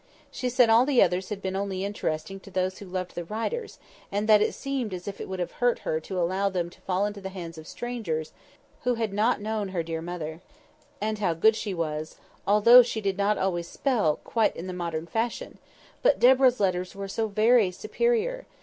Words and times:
She 0.31 0.49
said 0.49 0.67
all 0.67 0.83
the 0.83 1.03
others 1.03 1.29
had 1.29 1.43
been 1.43 1.55
only 1.55 1.85
interesting 1.85 2.39
to 2.39 2.49
those 2.49 2.79
who 2.79 2.87
loved 2.87 3.13
the 3.13 3.23
writers, 3.23 3.77
and 4.11 4.27
that 4.27 4.41
it 4.41 4.55
seemed 4.55 4.95
as 4.95 5.07
if 5.07 5.21
it 5.21 5.29
would 5.29 5.37
have 5.39 5.51
hurt 5.61 5.77
her 5.85 5.99
to 5.99 6.17
allow 6.19 6.49
them 6.49 6.71
to 6.71 6.81
fall 6.81 7.05
into 7.05 7.21
the 7.21 7.29
hands 7.29 7.55
of 7.55 7.67
strangers, 7.67 8.33
who 8.81 8.95
had 8.95 9.13
not 9.13 9.41
known 9.41 9.67
her 9.67 9.83
dear 9.83 10.01
mother, 10.01 10.41
and 10.99 11.19
how 11.19 11.35
good 11.35 11.55
she 11.55 11.75
was, 11.75 12.15
although 12.47 12.81
she 12.81 12.99
did 12.99 13.15
not 13.19 13.37
always 13.37 13.67
spell, 13.67 14.15
quite 14.23 14.55
in 14.55 14.65
the 14.65 14.73
modern 14.73 15.05
fashion; 15.05 15.59
but 16.01 16.17
Deborah's 16.19 16.59
letters 16.59 16.95
were 16.95 17.07
so 17.07 17.27
very 17.27 17.69
superior! 17.69 18.47